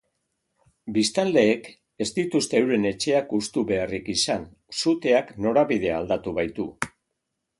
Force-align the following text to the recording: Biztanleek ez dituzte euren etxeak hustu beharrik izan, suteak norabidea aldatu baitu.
Biztanleek 0.93 1.67
ez 2.05 2.07
dituzte 2.15 2.57
euren 2.61 2.87
etxeak 2.91 3.35
hustu 3.39 3.65
beharrik 3.73 4.09
izan, 4.15 4.49
suteak 4.79 5.31
norabidea 5.47 5.99
aldatu 6.01 6.37
baitu. 6.41 6.69